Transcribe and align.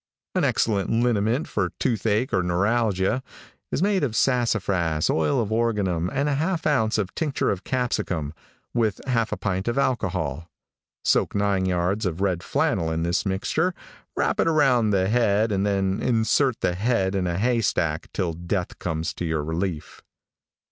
An 0.33 0.43
excellent 0.43 0.89
liniment 0.89 1.47
for 1.47 1.73
toothache 1.79 2.33
or 2.33 2.41
neuralgia, 2.41 3.21
is 3.71 3.83
made 3.83 4.03
of 4.03 4.15
sassafras, 4.15 5.11
oil 5.11 5.39
of 5.39 5.51
organum 5.51 6.09
and 6.11 6.27
a 6.27 6.33
half 6.33 6.65
ounce 6.65 6.97
of 6.97 7.13
tincture 7.13 7.51
of 7.51 7.63
capsicum, 7.63 8.33
with 8.73 8.99
half 9.05 9.31
a 9.31 9.37
pint 9.37 9.67
of 9.67 9.77
alcohol. 9.77 10.49
Soak 11.05 11.35
nine 11.35 11.67
yards 11.67 12.07
of 12.07 12.19
red 12.19 12.41
flannel 12.41 12.89
in 12.89 13.03
this 13.03 13.27
mixture, 13.27 13.75
wrap 14.17 14.39
it 14.39 14.47
around 14.47 14.89
the 14.89 15.07
head 15.07 15.51
and 15.51 15.67
then 15.67 16.01
insert 16.01 16.61
the 16.61 16.73
head 16.73 17.13
in 17.13 17.27
a 17.27 17.37
haystack 17.37 18.11
till 18.11 18.33
death 18.33 18.79
comes 18.79 19.13
to 19.13 19.23
your 19.23 19.43
relief. 19.43 20.01